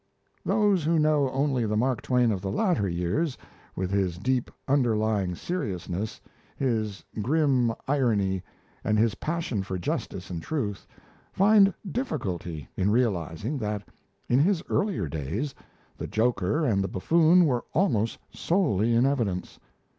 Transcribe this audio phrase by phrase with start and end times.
[0.43, 3.37] Those who know only the Mark Twain of the latter years,
[3.75, 6.19] with his deep, underlying seriousness,
[6.57, 8.41] his grim irony,
[8.83, 10.87] and his passion for justice and truth,
[11.33, 13.83] find difficulty in realizing that,
[14.27, 15.53] in his earlier days,
[15.99, 19.59] the joker and the buffoon were almost solely in evidence.